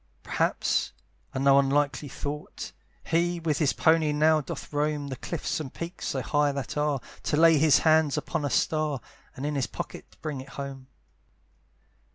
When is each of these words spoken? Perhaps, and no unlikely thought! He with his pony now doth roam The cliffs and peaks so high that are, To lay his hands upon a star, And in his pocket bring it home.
Perhaps, 0.23 0.93
and 1.31 1.43
no 1.43 1.59
unlikely 1.59 2.07
thought! 2.09 2.71
He 3.03 3.39
with 3.39 3.59
his 3.59 3.71
pony 3.71 4.11
now 4.11 4.41
doth 4.41 4.73
roam 4.73 5.09
The 5.09 5.15
cliffs 5.15 5.59
and 5.59 5.71
peaks 5.71 6.07
so 6.07 6.23
high 6.23 6.51
that 6.53 6.75
are, 6.75 6.99
To 7.21 7.37
lay 7.37 7.59
his 7.59 7.77
hands 7.85 8.17
upon 8.17 8.43
a 8.43 8.49
star, 8.49 8.99
And 9.35 9.45
in 9.45 9.53
his 9.53 9.67
pocket 9.67 10.17
bring 10.19 10.41
it 10.41 10.49
home. 10.57 10.87